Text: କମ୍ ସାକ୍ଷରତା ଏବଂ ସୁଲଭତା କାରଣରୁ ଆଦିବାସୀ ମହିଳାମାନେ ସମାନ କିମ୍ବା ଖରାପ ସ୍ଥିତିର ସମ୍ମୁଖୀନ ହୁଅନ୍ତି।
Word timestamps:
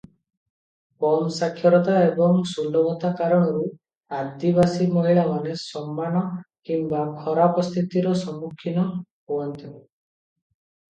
କମ୍ 1.03 1.25
ସାକ୍ଷରତା 1.33 1.97
ଏବଂ 2.05 2.39
ସୁଲଭତା 2.51 3.11
କାରଣରୁ 3.19 3.61
ଆଦିବାସୀ 4.21 4.89
ମହିଳାମାନେ 4.97 5.53
ସମାନ 5.67 6.25
କିମ୍ବା 6.71 7.05
ଖରାପ 7.23 7.69
ସ୍ଥିତିର 7.73 8.17
ସମ୍ମୁଖୀନ 8.27 8.87
ହୁଅନ୍ତି। 8.95 9.69